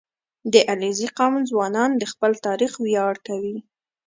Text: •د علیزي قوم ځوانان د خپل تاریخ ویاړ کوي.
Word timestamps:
•د 0.53 0.55
علیزي 0.71 1.07
قوم 1.17 1.35
ځوانان 1.49 1.91
د 1.97 2.03
خپل 2.11 2.31
تاریخ 2.45 2.71
ویاړ 2.85 3.13
کوي. 3.27 3.57